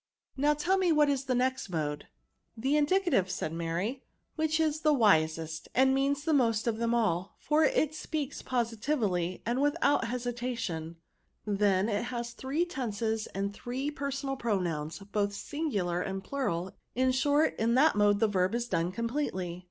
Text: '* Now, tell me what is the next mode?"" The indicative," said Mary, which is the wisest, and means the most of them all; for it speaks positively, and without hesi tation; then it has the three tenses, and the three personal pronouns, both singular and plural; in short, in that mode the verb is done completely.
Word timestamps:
'* 0.23 0.25
Now, 0.35 0.55
tell 0.55 0.79
me 0.79 0.91
what 0.91 1.09
is 1.11 1.25
the 1.25 1.35
next 1.35 1.69
mode?"" 1.69 2.07
The 2.57 2.75
indicative," 2.75 3.29
said 3.29 3.53
Mary, 3.53 4.03
which 4.35 4.59
is 4.59 4.79
the 4.81 4.95
wisest, 4.95 5.67
and 5.75 5.93
means 5.93 6.23
the 6.23 6.33
most 6.33 6.65
of 6.65 6.79
them 6.79 6.95
all; 6.95 7.35
for 7.37 7.65
it 7.65 7.93
speaks 7.93 8.41
positively, 8.41 9.43
and 9.45 9.61
without 9.61 10.05
hesi 10.05 10.33
tation; 10.33 10.95
then 11.45 11.87
it 11.87 12.05
has 12.05 12.33
the 12.33 12.41
three 12.41 12.65
tenses, 12.65 13.27
and 13.35 13.51
the 13.53 13.57
three 13.59 13.91
personal 13.91 14.35
pronouns, 14.35 14.97
both 15.11 15.33
singular 15.35 16.01
and 16.01 16.23
plural; 16.23 16.71
in 16.95 17.11
short, 17.11 17.53
in 17.59 17.75
that 17.75 17.95
mode 17.95 18.19
the 18.19 18.27
verb 18.27 18.55
is 18.55 18.67
done 18.67 18.91
completely. 18.91 19.59